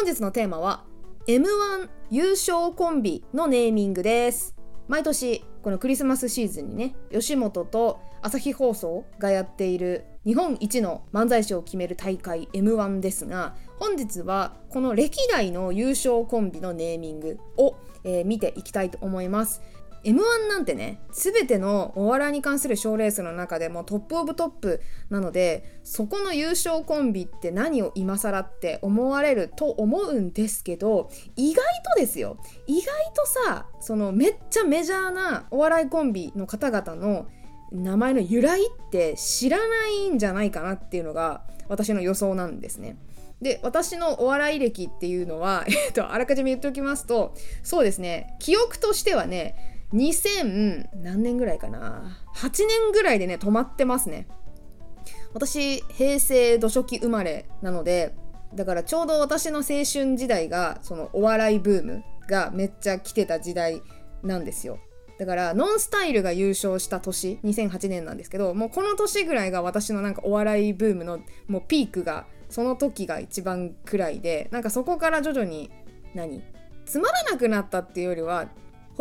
[0.00, 0.86] 本日のテーマは
[1.26, 1.44] M1
[2.10, 4.56] 優勝コンビのネーミングです。
[4.88, 19.60] 毎年このクリスマスシーズンにね吉本と朝日放送がやっている日本一の漫才師を決める大会 M1 ですが本日はこの歴代の優勝コンビのネーミングを、えー、見ていきたいと思います。
[20.04, 24.80] M1 なんてね全てのお笑いに関する賞レースの中でも top of top
[25.10, 37.26] なのでそこの優勝コンビって何を今更って思われると思うんですけど意外とですよ意外とさそのめっちゃメジャーなお笑いコンビの方々の
[37.72, 42.96] 名前の由来って知らないんじゃないかなっていうのが私の予想なんですね。
[43.40, 52.18] で私のお笑い歴っていうのは、 えっと、あらかじめ言っておきますとそうですね記憶としてはね2000何年ぐらいかな。
[52.36, 54.28] 8年ぐらいでね止まってますね。
[55.32, 58.14] 私平成土初期生まれなので
[58.54, 63.80] だからちょうど私の青春時代がそのお笑いブームがめっちゃ来てた時代
[64.22, 64.78] なんですよ。
[65.18, 75.70] だからノンスタイルが優勝した年2008年なんですけどもうこの年ぐらいが私のなんかお笑いブームのもうピークがその時が一番くらいでなんかそこから徐々に
[76.14, 76.42] 何？
[76.86, 78.48] つまらなくなったっていうよりは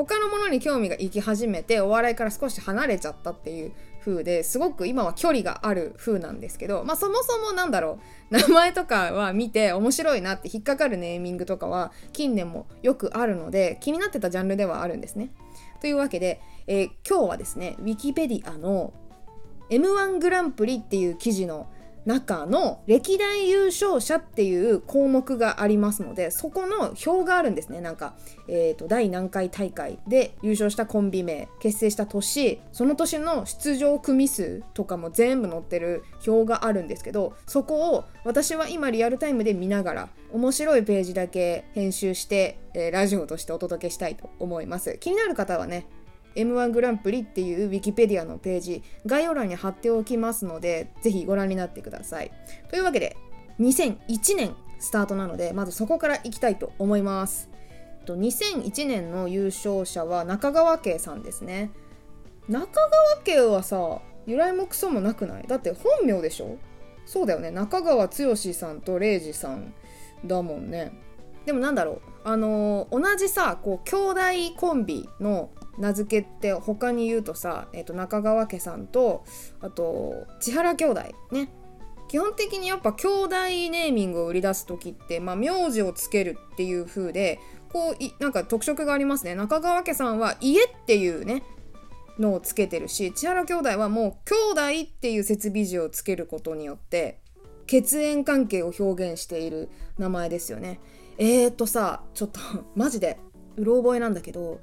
[0.06, 8.00] 他のものに興味がいき始めてお笑いから少し離れちゃったっていう風ですごく今は距離がある風なんですけどまあそもそもなんだろ
[8.32, 15.32] う 名前とかは見て面白いなって引っかかるネーミングとかは近年もよくあるので気になってたジャンルではあるんですね。
[15.82, 18.94] というわけで、えー、今日はですね Wikipedia の
[19.70, 21.68] M1 グランプリっていう記事の
[22.10, 27.82] 中の歴代優勝者っていう項目がありますのでそこの表があるんですね。
[27.82, 28.16] なんか、
[28.48, 44.98] えーと、第何回大会で優勝したコンビ名結成した年その年の出場組数とかも全部載ってる表があるんですけどそこを私は今リアルタイムで見ながら面白いページだけ編集して、えー、ラジオとしてお届けしたいと思います。
[45.00, 45.86] 気になる方はね
[46.36, 52.32] M1 グランプリっていう Wikipedia のページ概要欄に貼っておきますのでぜひご覧になってください。
[52.70, 53.18] というわけで
[53.60, 57.50] 2001年スタートなのでまずそこからいきたいと思います。
[58.06, 61.70] 2001年の優勝者は中川家さんですね。
[62.48, 62.92] 中川
[63.24, 65.44] 家はさ由来もクソもなくない？
[65.48, 66.58] だって本名でしょ？
[67.06, 67.52] そうだよね。
[67.52, 69.74] 中川剛さんと礼二さん
[70.26, 70.92] だもんね。
[71.46, 72.02] でもなんだろう。
[72.24, 79.24] あのー、同じさこう兄弟コンビの名付けって他に言うとさ、えー、と中川家さんと
[79.62, 81.50] あと千原兄弟ね。
[82.10, 83.36] 基本的にやっぱ兄弟
[83.70, 87.40] ネーミングを売り出す時って、まあ、名字をつけるっていう風で
[87.72, 89.36] こういなんか特色がありますね。
[89.36, 91.44] 中川家さんは家っていうね
[92.18, 97.22] のをつけてるし千原兄弟はもう兄弟っていう設備字をつけることによって
[97.68, 99.70] 血縁関係を表現している
[100.00, 100.80] 名前ですよね。
[101.20, 102.40] えーとさちょっと
[102.76, 103.20] マジで
[103.56, 104.62] うろ覚えなんだけど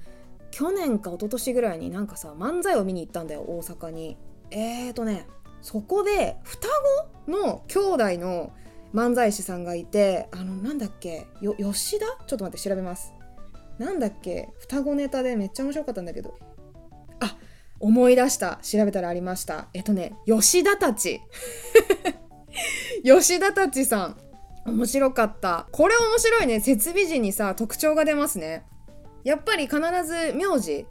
[0.57, 4.17] 去年か一昨年ぐらいになんかさ漫才を見に行ったんだよ大阪に。
[4.51, 5.27] えーとね
[5.61, 6.67] そこで双
[7.27, 8.55] 子の兄弟の
[8.95, 12.07] 漫才師さんがいてあのなんだっけよ吉田？
[12.27, 13.13] ちょっと待って調べます。
[13.79, 16.39] なんだっけ双子ネタでめっちゃ面白かったんだけど。
[17.21, 17.37] あ
[17.79, 18.59] 思い出した。
[18.63, 19.69] 調べたらありました。
[19.75, 21.21] えっとね吉田たち。
[23.05, 24.17] 吉田たちさん。
[24.65, 25.69] 面白かった。
[25.71, 26.61] これ面白いね。
[26.61, 28.65] 設備時にさ特徴が出ますね。
[29.27, 30.87] やっぱり必ず名字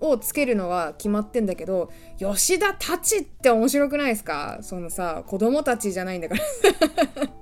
[0.00, 4.58] をつけるのは決まってんだけど吉田たちって面白くないですか？
[4.60, 6.42] そのさ子供たちじゃないんだから。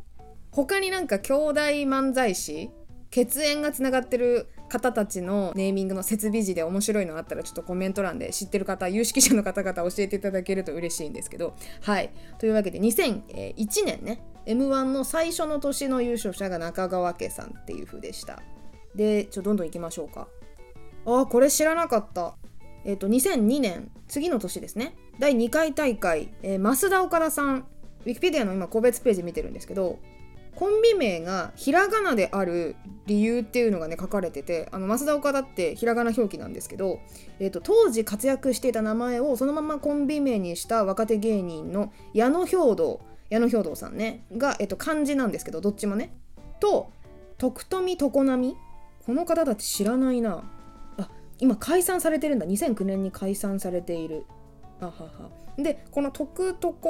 [0.52, 2.70] 他になんか兄弟漫才師
[3.10, 11.54] 血縁がつながってる方たちのネーミングの設備時で面白いのあったらちょっとコメント欄で知ってる方有識者の方々教えていただけると嬉しいんですけど。
[11.82, 12.10] はい。
[12.38, 18.40] というわけで2001年ね m 1の最初の年の優勝者が中川家さんっていう風でした。
[18.94, 20.28] でちょどんどんいきましょうか。
[21.06, 22.34] ああこれ知らなかった。
[22.84, 24.94] えっ、ー、と2002年次の年ですね。
[25.18, 27.66] 第2回大会、えー、増田岡田さん。
[28.06, 29.98] ウィキペディアの今個別ページ見てるんですけど
[30.54, 37.00] コンビ名がひらがなである理由っていうのがね書かれててあの増田岡田ってひらがな表記なんですけど、
[37.40, 46.14] えーと、当時活躍していた名前をそのままコンビ名にした若手芸人の矢野兵道矢野兵道さんねが、えーと、漢字なんですけどどっちもね。
[46.60, 46.90] と
[47.38, 48.56] 徳富常波。
[49.04, 50.42] この方たち知らないな。
[51.38, 52.46] 今解散されてるんだ。
[52.46, 54.24] 2009年に解散されている。
[54.80, 55.10] あはは。
[55.58, 56.88] でこの徳徳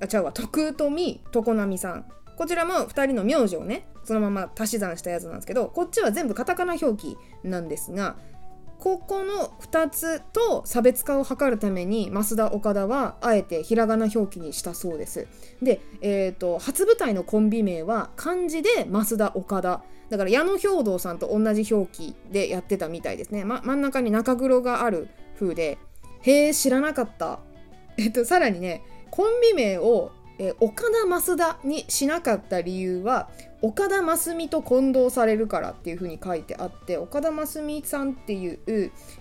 [0.00, 0.32] あ違うわ。
[0.32, 2.06] 徳富常波さん。
[2.36, 8.16] こちらも2人の名字をねそのまま足し算したやつなんですけどこっちは全部カタカナ表記なんですが
[8.78, 15.26] ここの2つと差別化を図るために増田岡田はあえてひらがな表記にしたそうです。
[15.62, 19.82] で、えーと、初舞台のコンビ名は漢字で増田岡田。
[20.10, 25.08] だから矢野兵道さんと同じ表記でやってたみたいですね、ま、真ん中に中黒がある
[25.38, 25.78] 風で
[26.22, 27.40] へえ知らなかった。
[27.96, 33.28] えっとさらにねコンビ名をえー、岡田増田にしなかった理由は
[33.62, 38.58] 岡田真澄と混同されるからっていう風に書いてあって岡田真澄さんっていう、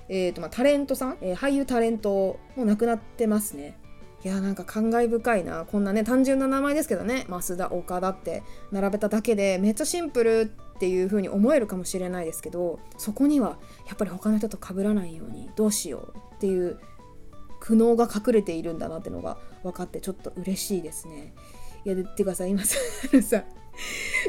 [0.09, 3.77] えーとまあ、タレントさん、えー、俳優タレントも亡くなってますね。
[4.25, 5.65] いやなんか感慨深いな。
[5.65, 8.41] こんなね単純な名前ですけどね増田岡田って
[8.71, 10.51] 並べただけでめっちゃシンプル
[10.83, 13.57] っていう風に思えるかもしれないですけどそこには
[13.87, 16.77] やっぱり他の人と被らないようにどうしようっていう
[17.61, 21.33] 苦悩が隠れているんだなってのが分かってちょっと嬉しいですね。
[21.85, 22.77] いやでってかさ今さ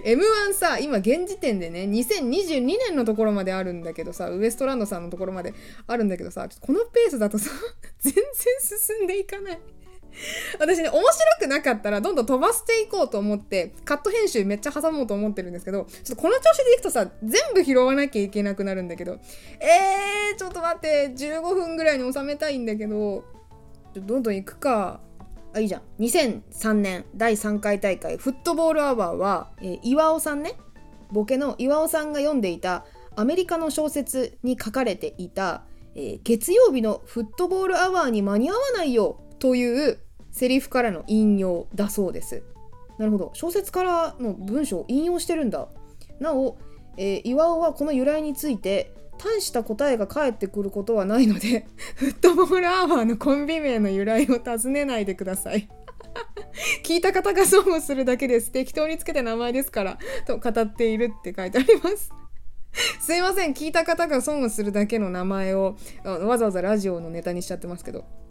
[0.04, 5.54] M1 さ今現時点でね2022年のところまであるんだけどさウエストランドさんのところまで
[5.88, 7.50] あるんだけどさこのペースだとさ
[7.98, 8.22] 全然
[8.60, 9.60] 進んでいかない
[10.58, 19.18] 私ね面白くなかったらどんどん飛ばしていこうと思ってカット編集めっちゃ挟もうと思ってるんですけどちょっとこの調子でいくとさ全部拾わなきゃいけなくなるんだけど
[19.60, 23.24] えー、ちょっと待って15分ぐらいに収めたいんだけど
[24.00, 25.00] どんどん行くか。
[25.52, 25.82] あいいじゃん。
[26.00, 30.54] 2003年第3回大会フットボールアワーは、えー、岩尾さんね。
[31.12, 32.84] ボケの岩尾さんが読んでいた
[33.14, 35.62] アメリカの小説に書かれていた、
[35.94, 39.20] えー、月曜日のフットボールアワーに間に合わないよ。
[39.44, 39.98] という
[40.30, 42.42] セリフからの引用だそうです。
[42.98, 43.30] なるほど。
[43.34, 45.68] 小説からの文章を引用してるんだ。
[46.18, 46.56] なお、
[46.96, 55.68] えー、岩尾はこの由来について大した答えが返ってくることはないので フットボールアワーのコンビ名の由来を尋ねないでください。
[56.82, 58.50] 聞いた方が損をするだけです。
[58.50, 62.10] 適当につけた名前ですからと語っているって書いてあります。
[62.98, 63.52] すいません。
[63.52, 68.23] 聞いた方が損をするだけの名前をわざわざラジオのネタにしちゃってますけど。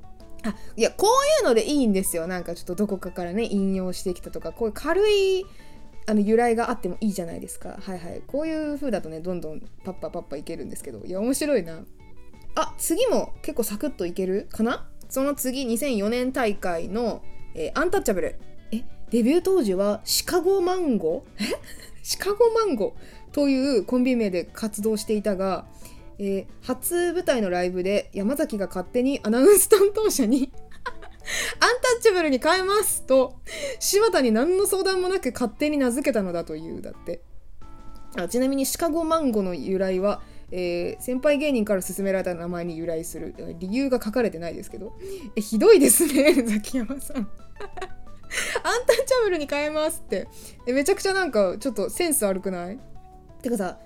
[0.44, 2.28] あいやこういうのでいいんですよ。
[2.28, 5.46] なんかちょっとどこかからね引用してきたとかこういう軽い
[6.06, 7.78] あの由来があってもいいじゃないですか。
[7.82, 8.22] はいはい。
[8.28, 11.06] こういう風だとねどんどんパッパパッパいけるんですけど。
[11.06, 11.80] いや面白いな。
[12.56, 14.88] あ次も結構サクッといけるかな？
[15.10, 17.22] その次2004年大会の、
[17.56, 18.36] えー、アンタッチャブル。
[18.72, 21.26] えデビュー当時はシカゴマンゴ？
[21.40, 21.44] え？
[22.04, 22.96] シカゴマンゴ
[23.32, 25.66] というコンビ名で活動していたが、
[26.26, 30.54] えー、初舞台のライブで山崎が勝手にアナウンス担当者に
[31.60, 33.36] アンタッチャブルに変えますと
[33.80, 37.22] 柴田に何の相談もなく勝手に名付けたのだというだって。
[38.16, 40.22] あちなみにシカゴマンゴの由来は、
[40.52, 43.34] えー、先輩芸人から勧められた名前に由来する。
[43.60, 44.94] 理由が書かれてないですけど。
[45.36, 47.18] えひどいですね ザキヤマさん。
[47.18, 47.28] アン
[48.86, 50.28] タッチャブルに変えますって。
[50.68, 52.80] えめちゃくちゃなんかちょっとセンス悪くない？
[53.42, 53.80] てかさ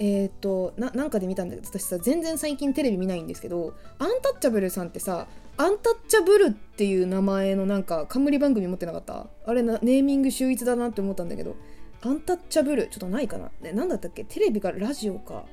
[0.00, 9.26] えっ、ー、とななんかで見たんだけど私さ全然最近テレビ見ないんですけどアンタッチャブルさんってさアンタッチャブルっていう名前のなんか冠番組持ってなかった？
[9.46, 11.54] あれなネーミング秀逸だなって思ったんだけど
[12.02, 13.50] アンタッチャブルちょっとないかな？
[13.60, 14.24] ね、なんだったっけ？
[14.24, 15.44] テレビかラジオか？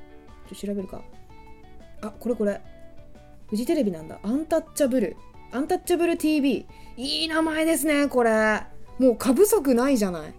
[0.49, 1.01] ちょっと調べるか？
[2.01, 2.61] あこれこれ。
[3.49, 4.19] フジテレビなんだ。
[4.23, 5.17] アンタッチャブル。
[5.51, 6.65] アンタッチャブル TV
[6.95, 8.61] いい名前ですねこれ。
[8.99, 10.33] もう過不足ないじゃない。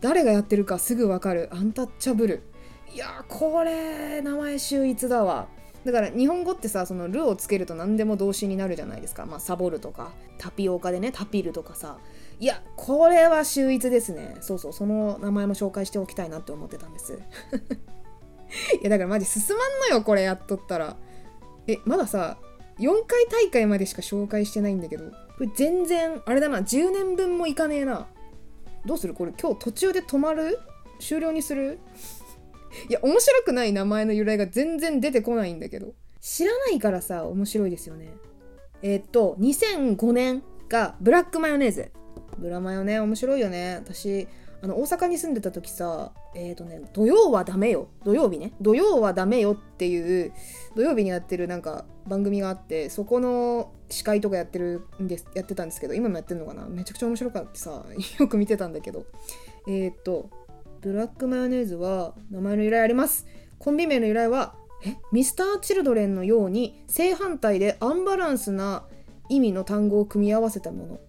[0.00, 1.48] 誰がやってるかすぐわかる。
[1.52, 2.42] アンタッチャブル。
[2.92, 5.48] いやこれ名前秀逸だわ。
[5.84, 9.26] だから日本語ってさその「る」をつけると何でも動詞になるじゃないですか。
[9.26, 11.98] まあサボるとかタピオカでねタピルとかさ。
[12.40, 14.36] いやこれは秀逸ですね。
[14.40, 17.18] そうそうその名前も紹介しておきたいなって思ってたんです。
[18.80, 20.96] いやだからマジ進まんのよこれやっとったら。
[21.66, 22.38] えまださ
[22.78, 28.08] 4回大会までしか紹介してないんだけどこれ全然あれだな10年分もいかねえな。
[28.84, 29.14] どうする？
[29.14, 30.58] これ今日途中で止まる？
[30.98, 31.78] 終了にする？
[32.88, 35.94] いや面白くない名前の由来が全然出てこないんだけど。
[36.20, 38.08] 知らないからさ面白いですよね。
[38.82, 41.90] えー、っと2005年がブラックマヨネーズ。
[42.38, 43.76] ブラマヨね面白いよね。
[43.76, 44.28] 私
[44.60, 47.88] あの大阪に住んでた時さえっ、ー、とね土曜はダメよ。
[48.04, 48.52] 土曜日ね。
[48.60, 50.32] 土曜はダメよっていう
[50.74, 56.66] 土曜日にやってるなんか番組があってそこの司会とかやってるんですやってたんですけど今もやってるのかな？
[56.66, 57.84] めちゃくちゃ面白かったさ
[58.18, 59.06] よく見てたんだけど。
[59.66, 60.30] えっ、ー、と
[60.80, 63.26] ブラックマヨネーズは名前の由来あります。
[63.58, 64.54] コンビ名の由来は
[64.84, 68.84] えミスター・チルドレンのように正反対でアンバランスな
[69.28, 71.00] 意味の単語を組み合わせたもの。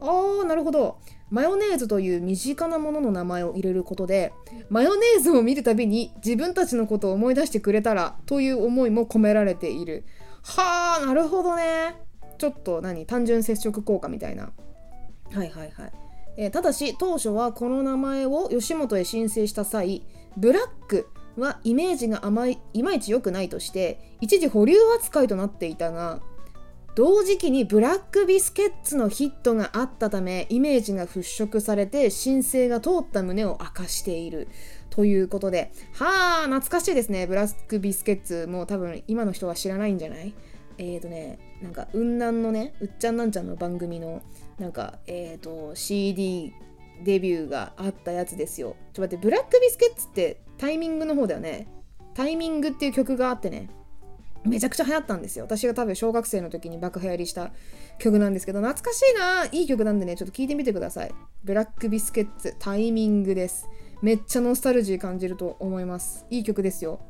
[0.00, 0.98] あーなるほど。
[1.28, 4.32] マヨネーズという身近なものの名前を入れることで
[4.70, 10.04] マヨネーズを見るたびに自分たちのことを思い出してくれたらという思いも込められている。
[10.42, 11.96] はあなるほどね。
[12.38, 13.06] ちょっと何？
[13.06, 14.52] 単純接触効果みたいな。
[15.32, 15.92] はいはいはい。
[16.36, 20.02] えー、ただし当初はこの名前を吉本へ申請した際
[20.36, 26.20] ブラックはイメージが甘いいまいち良くないとして一時保留扱いとなっていたが
[26.94, 34.48] 同時期にブラックビスケッツのヒットがあったためイメージが払拭されて申請が通った旨を明かしている。
[34.88, 37.26] ということではあ懐かしいですね。
[37.26, 38.46] ブラックビスケッツ。
[38.46, 40.32] もう多分今の人は知らないんじゃない？
[40.78, 44.22] えーとねなんか雲南のねうっちゃんなんちゃんの番組の
[44.58, 46.52] なんかえーと CD
[47.04, 48.76] デビューがあったやつですよ。
[48.92, 51.68] ちょっと待ってブラックビスケッツってタイミングの方だよね。
[52.14, 53.68] タイミングっていう曲があってね。
[54.44, 55.44] めちゃくちゃ流行ったんですよ。
[55.44, 57.50] 私が多分小学生の時に爆流行りした
[57.98, 59.46] 曲なんですけど懐かしいな。
[59.52, 61.12] いい曲なんでねちょっと聞いてみてください。
[61.44, 63.68] ブラックビスケッツタイミングです。
[64.02, 66.24] めっちゃノスタルジー感じると思います。
[66.30, 67.00] いい曲ですよ。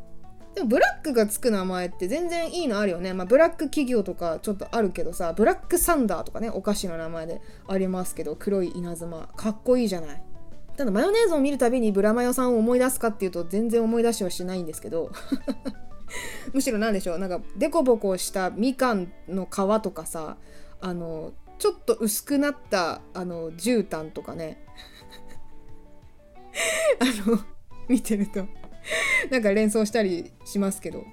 [0.57, 3.13] でもブラックがつく名前って全然いいのあるよね。
[3.13, 9.29] まあ、ブラック企業とかちょっとあるけどさ、ブラックサンダーとかね、お菓子の名前でありますけど、黒い稲妻。
[9.37, 10.23] かっこいいじゃない。
[10.77, 15.11] ただマヨネーズを見るたびにブラマヨさんを思い出すかっていうと全然思い出しはしないんですけど
[16.53, 20.37] むしろ何でしょうなんかデコボコしたみかんの皮とかさ
[20.83, 24.63] あのちょっと薄くなったあの絨毯とかね
[27.01, 27.39] あの
[27.89, 28.47] 見てると
[29.31, 31.05] なんか連想したりしますけど。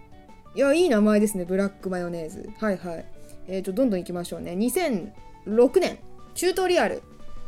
[0.55, 1.45] いやいい名前ですね。
[1.45, 2.49] ブラックマヨネーズ。
[2.59, 3.05] はいはい。
[3.47, 4.51] えーとどんどんいきましょうね。
[4.53, 5.97] 2006年
[6.35, 7.01] チュートリアル。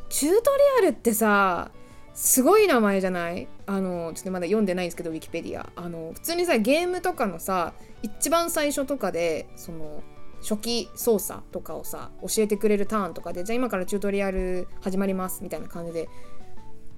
[0.09, 0.37] チュート
[0.81, 1.71] リアルってさ
[2.13, 3.47] すごい名前じゃない？
[3.65, 5.69] あのちょっとまだ読んでないんですけどウィキペディア。
[5.75, 10.01] あの普通にさゲームとかのさ一番最初とかでその
[10.41, 16.07] 初期操作とかをさ教えてくれるターンとかでじゃあ今からチュートリアル始まりますみたいな感じで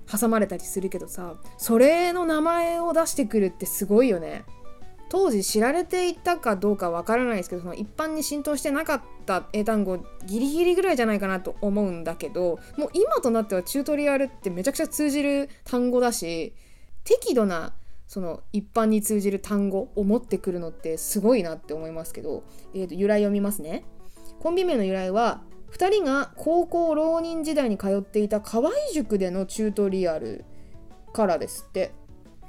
[0.10, 4.46] 挟まれたりするけどさそれの名前を出してくるってすごいよね。
[5.10, 16.54] 当時知られていたかどうかわからないですけどその一般に浸透してなかった英単語ギリギリぐらいじゃないかなと思うんだけどもう今となってはチュートリアルってめちゃくちゃ通じる単語だし
[17.06, 17.74] 適度な
[18.08, 23.84] その一般に通じる単語を持ってくるのってすごいなって思いますけど、えー、と由来を見ますね。
[24.40, 25.42] コンビ名の由来は
[25.78, 30.44] 2人が高校浪人時代に通っていた河合塾でのチュートリアル
[31.14, 31.92] からですって。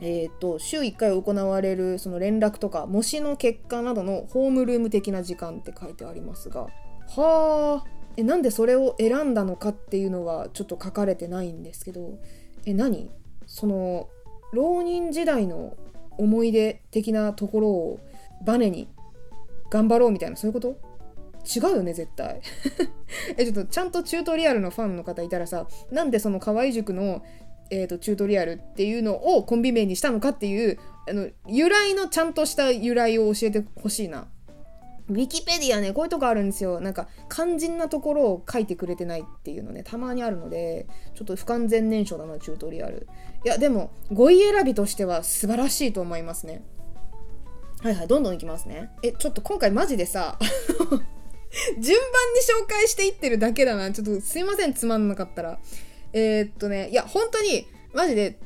[0.01, 6.69] えーと、週1回行われるその連絡とか模試の結果などのホームルーム的な時間って書いてありますが。
[7.09, 7.85] はあ。
[8.17, 12.19] えなんでそれを選んだのかっていうのはちょっと書かれてないんですけど。
[12.65, 13.11] え何？
[13.47, 14.09] その
[14.53, 15.77] 浪人時代の
[16.17, 18.01] 思い出的なところを
[18.47, 18.89] バネに
[19.71, 20.88] 頑張ろうみたいなそういうこと？
[21.45, 22.41] 違うよね絶対。
[23.37, 27.23] えちょっとちゃんとチュートリアルのファンの方いたらさなんでその河合塾の
[27.71, 30.79] えーと、チュートリアルっていうのをコンビ名にしたのかっていう
[31.09, 34.29] あの由来のちゃんとした由来を教えてほしいな。
[35.09, 36.81] ウィキペディアねこういうとこあるんですよ。
[36.81, 43.09] なんか肝心なところを書いてくれてないっていうのねたまにあるのでちょっと不完全燃焼だなチュートリアル。
[43.45, 46.63] いやでも語彙選びとしては素晴らしいと思いますね。
[47.83, 48.91] はいはいどんどんいきますね。
[49.03, 50.39] えちょっと今回マジでさ
[51.81, 53.91] 順番に紹介していってるだけだな。
[53.93, 55.59] ちょっとすいませんつまんなかったら。
[56.13, 58.39] えー、っとねいや本当にマジで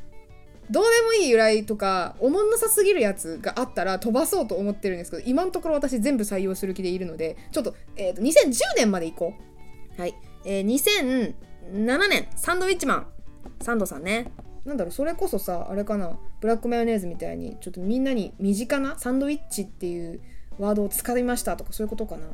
[0.70, 9.34] どうでもいい由来とかおもんなさすぎるやつがあったら飛ばそうと思ってるんですけど今のところ私全部採用する気でいるのでちょっと,、えー、と2010年までいこ
[9.98, 10.00] う。
[10.00, 11.34] はい、えー、
[11.72, 13.06] 2007年サンドウィッチマン。
[13.60, 14.32] サンドさんね。
[14.64, 20.20] なんだろうそれこそさあれかなブラックマヨネーズみたいにちょっとみんなに身近なサンドウィッチっていう
[20.58, 22.26] ワードを使いましたとかそういうことかな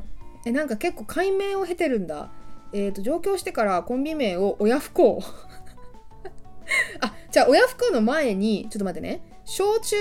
[0.49, 2.31] えなんか結構解明を経てるんだ。
[2.73, 5.21] えーと、上京してからコンビ名を親不孝。
[7.01, 9.21] あじゃあ親不孝の前にちょっと待ってね。
[9.45, 9.95] 小中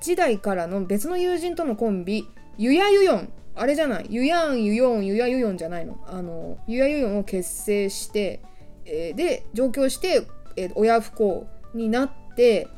[0.00, 2.28] 時代からの別の友人とのコンビ
[2.58, 3.32] ゆやゆよん。
[3.56, 4.06] あれじゃない？
[4.08, 5.98] ゆやんゆよんゆやゆよんじゃないの？
[6.06, 8.40] あのゆやゆよんを結成して、
[8.84, 10.22] えー、で上京して、
[10.56, 12.68] えー、親不孝になって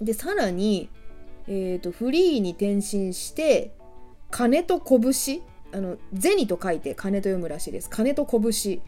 [0.00, 0.88] でさらに、
[1.46, 3.72] えーとフリーに転身して
[4.30, 5.12] 金と拳
[5.76, 8.80] あの銭と書いて金と読むらしいです金と拳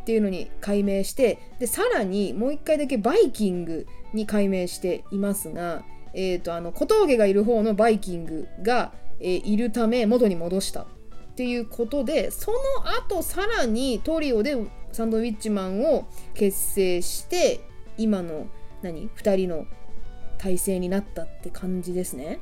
[0.00, 10.86] っていうのに改名してでさらにもう一回だけバイキングに改名していますが、えーと、あの小峠がいる方のバイキングが、えー、いるため元に戻したっ
[11.36, 12.58] ていうことでその
[12.98, 14.56] 後さらにトリオで
[14.92, 17.60] サンドウィッチマンを結成して
[17.98, 18.46] 今の
[18.80, 19.66] 何？2人の
[20.38, 22.40] 体制になったって感じですね。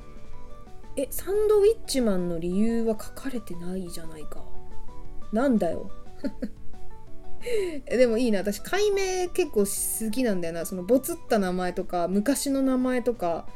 [0.98, 4.42] えサンドウィッチマンの理由は書かれてないじゃないか。
[5.32, 5.92] なんだよ。
[7.86, 8.40] でもいいな。
[8.40, 10.66] 私解明結構好きなんだよな。
[10.66, 13.46] そのボツった名前とか昔の名前とか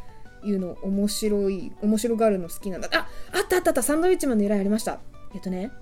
[0.44, 2.88] いうの面白い面白がるの好きなんだ。
[2.92, 3.82] ああったあったあった。
[3.82, 5.00] サンドウィッチマンの由来ありました。
[5.34, 5.72] えっとね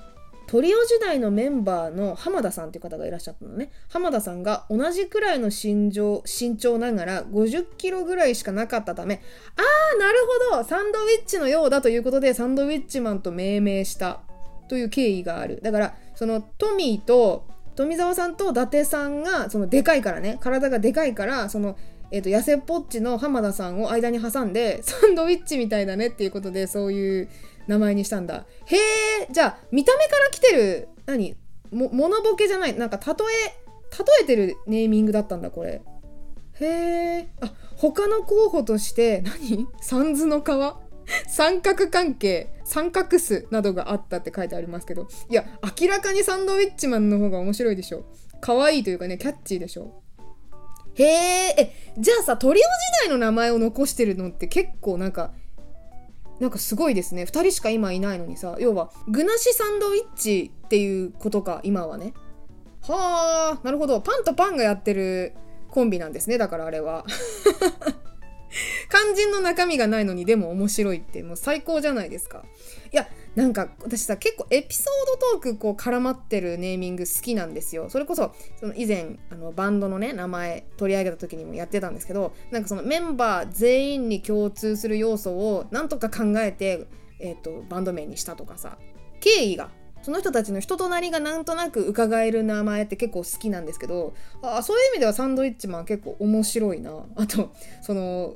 [0.50, 3.70] トリオ時代のメンバーの浜田さんっていう方がいらっしゃったのね。
[3.88, 9.22] 浜田さんが同じくらいの身長身長ながら50キロぐらいしかなかったため
[9.54, 10.18] あーなる
[10.50, 14.22] ほどサンドウィッチのようだということでサンドウィッチマンと命名した
[14.68, 15.60] という経緯がある。
[15.62, 21.76] だからそのトミーと富澤さんと伊達さんがそのでかいからね体がでかいからその
[22.12, 27.28] えーと、痩せっぽっちの浜田さんを間に挟んで サンドウィッチみたいだねっていうことでそういう
[27.66, 28.46] 名前にしたんだ。
[28.66, 31.36] へえじゃあ見た目から来てる何？
[31.70, 33.54] もモノボケじゃないなんか例え
[33.96, 35.82] 例えてるネーミングだったんだこれ。
[36.60, 39.68] へえあ他の候補として何？
[39.80, 40.80] 三途の川？
[41.28, 45.06] 三角関係三角巣などがあったって書いてありますけど。
[45.28, 45.44] いや
[45.80, 48.04] 明らかにサンドウィッチマンの方が面白いでしょ。
[48.40, 50.02] 可愛いというかねキャッチーでしょ。
[51.02, 52.68] へえじゃあさトリオ時
[53.08, 55.32] 代の名前を残してるのって結構なんか
[56.40, 57.24] なんかすごいですね。
[57.24, 62.14] 2人しか今いないのにさ要は具なしサンドイッチっていうことか今はね。
[62.82, 64.00] はあなるほど。
[64.00, 65.34] パンとパンがやってる
[65.70, 67.04] コンビなんですねだからあれは。
[68.90, 72.44] 肝心の中身がないのにでも面白いってもう最高じゃないですか。
[72.92, 77.88] いやなんか私さ結構エピソードトークこう絡まってるネーミング好きなんですよ。
[77.88, 86.86] それこそその以前あのバンドのね名前取り上げた時にもやってたんですけどなんかそのメンバー全員に共通する要素をなんとか考えて、
[87.20, 88.78] えーと、バンド名にしたとかさ
[89.20, 89.70] 経緯が
[90.10, 94.12] その人たちの人となりがなんとなく伺える名前って結構好きなんですけど
[94.42, 96.90] あそういう意味ではサンドイッチマン結構面白いな。
[97.14, 98.34] あとその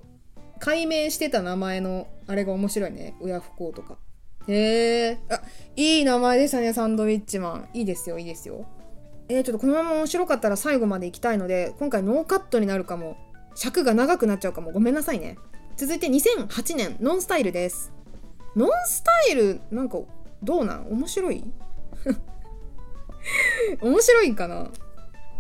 [0.61, 3.17] 解明してた名前のあれが面白いね。
[3.21, 3.99] 親不孝とか。
[4.47, 5.43] へえあ
[5.75, 7.69] いい名前でしたねサンドウィッチマン。
[7.75, 8.67] いいですよいいですよ。
[9.29, 13.17] えー、ちょっとこのまま面白かったら最後まで行きたいので今回ノーカットになるかも。
[13.57, 14.71] 尺が長くなっちゃうかも。
[14.71, 15.39] ごめんなさいね。
[15.77, 17.93] 続いて2008年ノンスタイルです。
[18.55, 19.99] ノンスタイルなんか
[20.45, 20.87] どうなん？
[20.93, 21.43] 面白い？
[23.81, 24.71] 面白いかな？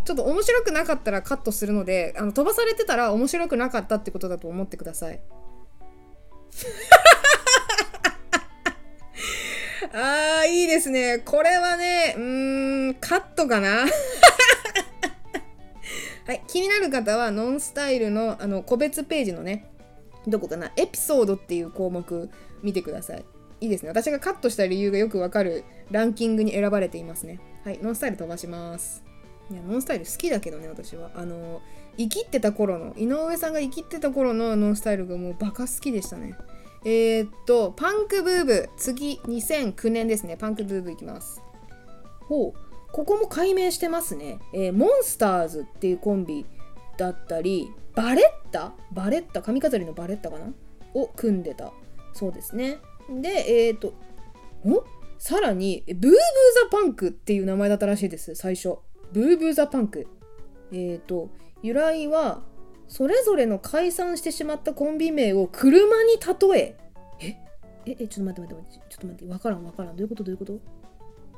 [0.04, 5.20] ちょっと面白くなかったらカットするのであの飛ばされてたら面白くなかったってことだと思ってください
[9.92, 11.18] あー、いいですね。
[11.24, 13.86] これはね、うーん、カットかな？
[16.26, 19.70] はい、気になる方は、ノンスタイルのあの個別ページのね、
[20.26, 22.30] どこかな、エピソードっていう項目
[22.62, 23.24] 見てください。
[23.60, 23.88] いいですね。
[23.90, 27.40] 私がカットした理由がよくわかるランキングに選ばれていますね。
[27.64, 29.02] はい、ノンスタイル飛ばします。
[29.50, 31.10] いや、ノンスタイル好きだけどね、私は。
[31.14, 31.60] あの、
[31.96, 36.34] 生きってた頃の、井上さんが生きってた頃のノンスタイルがもうバカ好きでしたね。
[36.84, 38.68] えー、っと、パンクブーブ。
[38.76, 40.36] 次、2009年ですね。
[40.36, 41.40] パンクブーブいきます。
[42.28, 42.92] ほう。
[42.92, 44.38] ここも解明してますね。
[44.52, 46.46] えー、モンスターズっていうコンビ
[46.96, 48.72] だったり、バレッタ？
[48.92, 49.42] バレッタ？
[49.42, 50.52] 髪飾りのバレッタかな？
[50.94, 51.72] を組んでた。
[52.12, 52.78] そうですね。
[53.10, 53.94] で、えー、っと、
[54.64, 54.84] お？
[55.18, 56.12] さらに、ブーブー
[56.64, 58.76] ザパンクっていう名前だったらしいです、最初。
[59.12, 60.06] ブーブーザパンク。
[60.72, 61.30] えー、っと、
[61.62, 62.42] 由来は、
[62.86, 66.18] それぞれの解散してしまったコンビ名を車に
[66.52, 66.76] 例え
[67.18, 67.36] え
[67.86, 70.22] ええちょっと待って待って待ってちょっと待ってわからんわからんどういうこと？
[70.22, 70.58] どういうこと？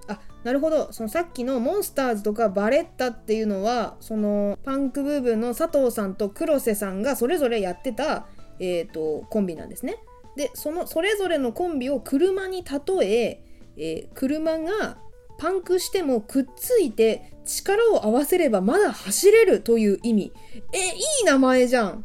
[0.08, 8.26] あなるほどそのさっきのモンスターズとかバレッタっていうのはそのパンク部分の佐藤さんと黒瀬さんがそれぞれやってた、
[8.58, 9.98] えーと、コンビなんですね。
[10.36, 13.44] でそのそれぞれのコンビを車に例え
[13.76, 14.98] えー、車が
[15.38, 20.32] パンクしてもくっついて力を合わせればまだ走れるという意味。
[20.72, 22.04] え、いい名前じゃん。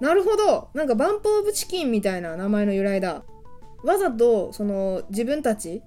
[0.00, 0.70] なるほど。
[0.74, 3.24] なんかバンプオブチキンみたいな名前の由来だ。
[3.82, 5.82] わざとその自分たち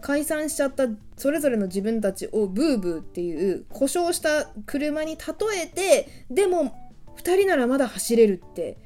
[0.00, 5.22] 解散しちゃったそれぞれの自分たちをブーブーっていう故障した車に例
[5.62, 6.74] えてでも
[7.16, 8.76] 2人ならまだ走れるって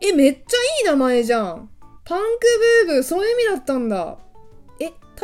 [0.00, 0.40] えめっちゃい
[0.82, 1.70] い名前じゃん
[2.04, 4.18] パンクブーブーそういう意味だったんだ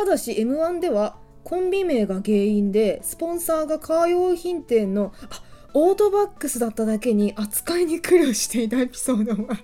[0.01, 5.43] ただし M1 ではコンビ名が原因でスポンサーがカー用品店のあ
[5.75, 9.61] オートバックスだっただけに扱いに苦慮していたエピソードもある。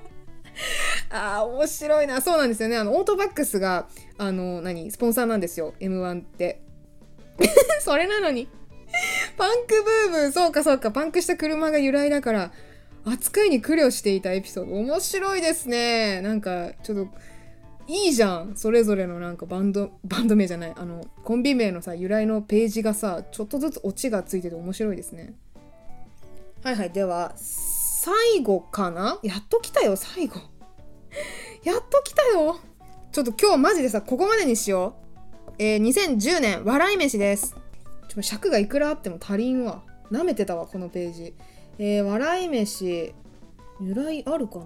[1.10, 2.22] あー面白いな。
[2.22, 2.78] そうなんですよね。
[2.78, 5.74] あのオートバックスがあの何スポンサーなんですよ。
[5.80, 6.62] M1 って。
[7.80, 8.48] それなのに。
[9.36, 10.90] パンクブーブーそうかそうか。
[10.90, 12.52] パンクした車が由来だから
[13.04, 14.74] 扱いに苦慮していたエピソード。
[14.76, 16.22] 面白いですね。
[16.22, 17.08] なんかちょっと
[17.90, 18.52] いいじゃん。
[18.54, 20.72] それぞれのなんかバンドバンド名じゃない。
[20.76, 25.34] あのコンビ名のさ由来のページがさちょっとずつオチがついてて面白いですね。
[26.62, 26.90] はいはい。
[26.90, 29.18] では最後かな？
[29.24, 30.36] やっと来たよ最後。
[31.64, 32.60] やっと来たよ。
[33.10, 34.94] ちょっと今日マジでさここまでにしよ
[35.48, 35.52] う。
[35.58, 37.56] えー、2010年笑い飯です。
[38.08, 39.82] ちょ尺がいくらあっても足りんわ。
[40.12, 41.34] 舐めてたわこのページ。
[41.78, 43.12] えー、笑い飯
[43.80, 44.64] 由来あるかな？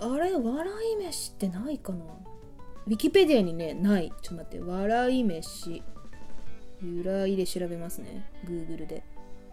[0.00, 2.04] あれ笑い飯ってないかな？
[2.86, 4.12] ウィキペディアにねない。
[4.22, 4.60] ちょっと待って。
[4.60, 5.82] 笑い飯。
[6.82, 8.28] 由来で調べますね。
[8.44, 9.04] Google で。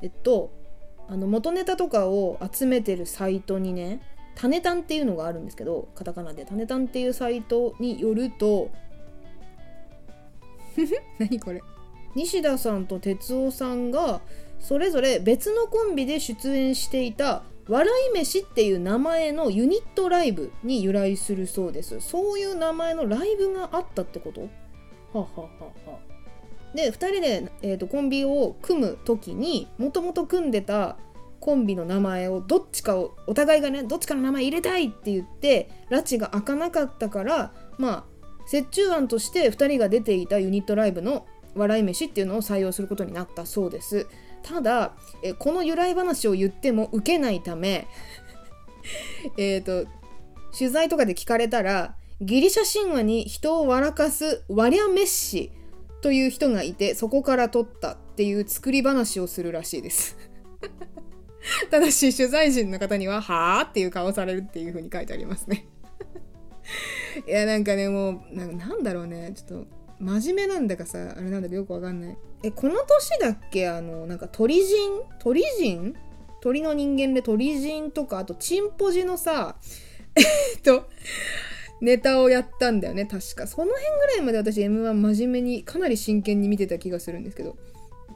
[0.02, 0.52] えっと
[1.08, 4.02] あの元ネタとかを集めてるサイトにね
[4.36, 6.46] タネタンっていうのがあるんですけどカタカナで。
[6.46, 8.70] タネタンっていうサイトによると
[11.20, 11.62] 何これ？
[12.15, 14.22] 西田さんと哲夫さんが
[14.60, 22.01] それぞれ別のコンビで出演していた笑い飯っていう名前のユニットライブに由来するそうです。
[22.01, 24.41] そういう名前のライブがあったってこと？
[25.13, 25.43] ははは
[25.86, 25.99] は
[26.73, 30.97] で2人で、えーと、コンビを組む時にもともと組んでた
[31.39, 38.03] コンビの名前をどっちかをお互いがねどっちかの名前入れたいって言って拉致が開かなかったからまあ
[38.51, 44.08] 折衷案として2人が出ていたユニットライブの笑い飯っていうのを採用することになったそうです。
[44.43, 47.88] ただえこの由来話を言っても受けないため
[49.38, 49.86] えっと
[50.58, 55.52] 取材とかで聞かれたらギリシャ神話に人を笑かすワリャメッシ
[56.02, 60.17] という人がいてそこから取ったっていう作り話をするらしいです
[61.71, 65.67] ただし取材陣の方には「はあ?」っていう顔されるっていう風に書いてありますね
[67.28, 72.18] いやなんかねもうなんだろうねちょっと真面目なんだかさあれなんだかよくわかんない。
[72.44, 73.68] えこの年だっけ？
[73.68, 75.04] あのなんか鳥人？
[75.20, 75.96] 鳥人？
[76.42, 79.58] 鳥の人間で鳥人とかあとチンポジのさ
[80.16, 80.22] え
[80.58, 80.90] っと
[81.82, 83.48] ネタをやったんだよね確か。
[83.48, 87.58] その辺ぐらいまで私 m 1真面目にかなり真剣に見てた気がするんですけど。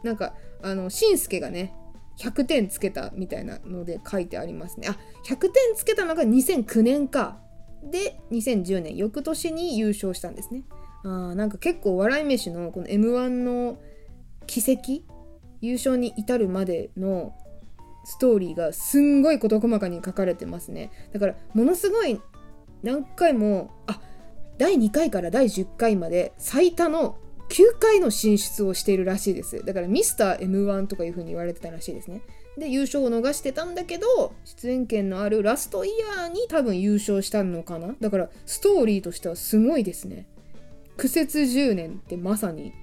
[0.03, 1.73] なんかあのしんすけがね
[2.19, 4.89] 100点つけたみたいなので書いてありますね。
[4.89, 7.39] あ100点つけたのが2009年か。
[7.83, 10.63] で2010年翌年に優勝したんですね。
[11.03, 13.77] あなんか結構笑い飯のこの m 1の
[14.47, 15.01] 奇跡
[15.61, 17.33] 優勝に至るまでの
[18.05, 20.91] ストーリーがすんごい事細かに書かれてますね。
[21.13, 22.19] だからものすごい
[22.81, 24.01] 何回もあ
[24.57, 27.17] 第2回から第10回まで最多の
[27.49, 29.63] 9回の進出をしているらしいです。
[29.63, 32.21] だからミスター m 1とかいう風に言われてたらしいですね。
[32.57, 37.95] で優勝を逃してたんだけど出演権のあるラストイヤーに多分優勝したのかな。
[37.99, 40.27] だからストーリーとしてはすごいですね。
[40.97, 42.73] 苦節10年ってまさに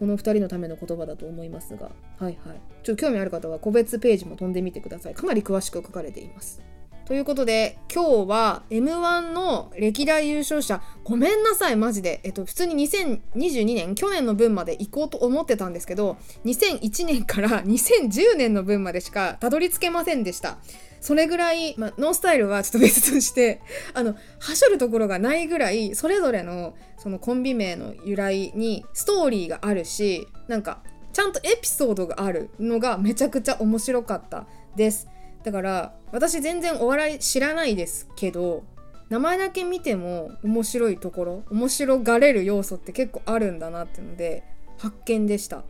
[0.00, 1.90] この2人のための言葉だと思いますが。
[2.18, 2.60] はいはい。
[2.82, 5.14] ちょっと興味ある方は個別ページも飛んでみてください。
[5.14, 6.62] かなり詳しく書かれています。
[7.04, 10.80] ということで今日は m 1の歴代優勝者。
[11.04, 12.20] ごめんなさいマジで。
[12.24, 20.58] えっと普通に2022年去年の分まで行こうと思ってたんですけど2001年から2010年の分までしかたどり着けませんでした。
[21.00, 23.60] それぐらい、ま、ノンスタイルはちょっと別として
[23.94, 30.82] あのはしょるところがないぐらいそれぞれのそのコンビ名の由来にストーリーがあるしなんか
[31.14, 35.08] ちゃんとエピソードがあるのがめちゃくちゃ面白かったです。
[35.42, 38.64] だから私全然お笑い知らないですけど
[39.08, 44.44] 名前だけ見ても面白いところ面白がれる要素って結構あるんだなっていうので
[44.76, 45.64] 発見でした。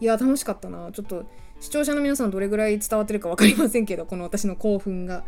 [0.00, 0.92] いや楽しかったな。
[0.92, 1.24] ちょっと
[1.60, 5.24] 視聴者の皆さんどれぐらい伝わってるか分かりませんけどこの私の興奮が。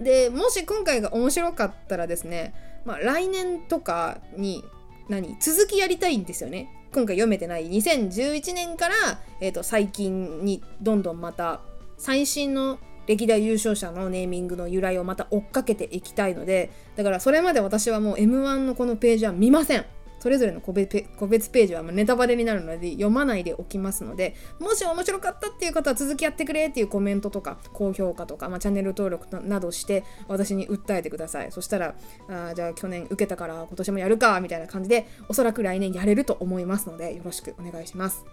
[0.00, 4.64] でもし今回が面白かったらですね、まあ、来年とかに
[5.08, 6.68] 何続きやりたいんですよね。
[6.92, 8.94] 今回読めてない2011年から、
[9.40, 11.60] えー、と最近にどんどんまた
[11.96, 19.86] 最新の歴代優勝者のネーミングの由来をまた追っかけていきたいのでだからそれまで私はもう m 1のこのページは見ません。
[20.22, 31.50] それぞれの個別ページはネタバレになるので読まないでおきますのでもし面白かったっていう方は続きやってくれっていうコメントとか高評価とか、まあ、チャンネル登録などして私に訴えてください。
[31.50, 31.96] そしたら
[32.28, 38.24] あじゃあ去年受けたから今年もやるかみたいな感じでおそらく来年やれると思いますのでよろしくお願いします。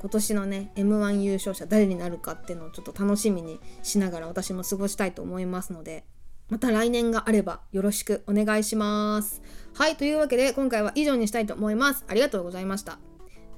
[0.00, 6.04] 今年のね m 1優勝者誰になるかっていうのをちょっと楽しみにしながら私も過ごしたいと思いますので
[6.48, 9.42] また来年があればよろしくお願いします。
[9.74, 12.04] はい、というわけで今回は以上にしたいと思います。
[12.08, 12.98] ありがとうございました。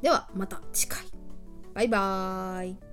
[0.03, 1.05] ではまた次回。
[1.74, 2.88] バイバーイ。